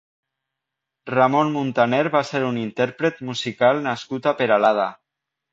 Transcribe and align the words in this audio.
Ramon 1.11 1.51
Muntaner 1.57 2.01
va 2.17 2.23
ser 2.31 2.43
un 2.47 2.59
intérpret 2.63 3.23
musical 3.29 3.85
nascut 3.91 4.31
a 4.33 4.37
Peralada. 4.41 4.91